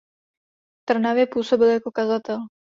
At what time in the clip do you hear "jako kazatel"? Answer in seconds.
1.69-2.37